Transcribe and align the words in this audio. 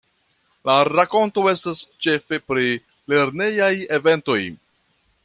La 0.69 0.77
rakonto 0.87 1.43
estas 1.51 1.83
ĉefe 2.05 2.41
pri 2.47 2.67
lernejaj 3.15 3.73
eventoj. 3.99 4.43